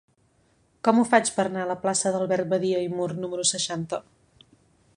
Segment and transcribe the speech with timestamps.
[0.87, 4.01] Com ho faig per anar a la plaça d'Albert Badia i Mur número seixanta?